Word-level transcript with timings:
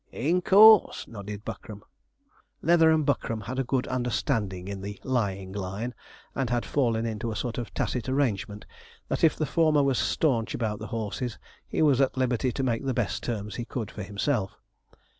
'In 0.11 0.41
course,' 0.41 1.07
nodded 1.07 1.45
Buckram. 1.45 1.83
Leather 2.63 2.89
and 2.89 3.05
Buckram 3.05 3.41
had 3.43 3.59
a 3.59 3.63
good 3.63 3.85
understanding 3.85 4.67
in 4.67 4.81
the 4.81 4.99
lying 5.03 5.51
line, 5.51 5.93
and 6.33 6.49
had 6.49 6.65
fallen 6.65 7.05
into 7.05 7.29
a 7.31 7.35
sort 7.35 7.59
of 7.59 7.71
tacit 7.75 8.09
arrangement 8.09 8.65
that 9.09 9.23
if 9.23 9.35
the 9.35 9.45
former 9.45 9.83
was 9.83 9.99
staunch 9.99 10.55
about 10.55 10.79
the 10.79 10.87
horses 10.87 11.37
he 11.67 11.83
was 11.83 12.01
at 12.01 12.17
liberty 12.17 12.51
to 12.51 12.63
make 12.63 12.83
the 12.83 12.95
best 12.95 13.21
terms 13.21 13.57
he 13.57 13.63
could 13.65 13.91
for 13.91 14.01
himself. 14.01 14.57